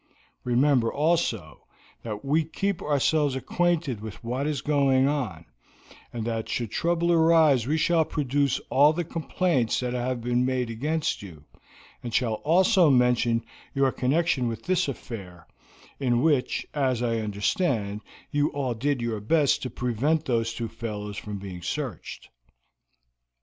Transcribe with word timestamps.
Remember, 0.43 0.91
also, 0.91 1.67
that 2.01 2.25
we 2.25 2.43
keep 2.43 2.81
ourselves 2.81 3.35
acquainted 3.35 4.01
with 4.01 4.23
what 4.23 4.47
is 4.47 4.61
going 4.61 5.07
on, 5.07 5.45
and 6.11 6.25
that 6.25 6.49
should 6.49 6.71
trouble 6.71 7.11
arise 7.11 7.67
we 7.67 7.77
shall 7.77 8.03
produce 8.03 8.57
all 8.71 8.93
the 8.93 9.03
complaints 9.03 9.79
that 9.79 9.93
have 9.93 10.19
been 10.19 10.43
made 10.43 10.71
against 10.71 11.21
you, 11.21 11.45
and 12.01 12.15
shall 12.15 12.33
also 12.41 12.89
mention 12.89 13.45
your 13.75 13.91
connection 13.91 14.47
with 14.47 14.63
this 14.63 14.87
affair, 14.87 15.45
in 15.99 16.23
which, 16.23 16.65
as 16.73 17.03
I 17.03 17.19
understand, 17.19 18.01
you 18.31 18.49
all 18.53 18.73
did 18.73 19.03
your 19.03 19.19
best 19.19 19.61
to 19.61 19.69
prevent 19.69 20.25
those 20.25 20.51
two 20.51 20.67
fellows 20.67 21.15
from 21.17 21.37
being 21.37 21.61
searched." 21.61 22.27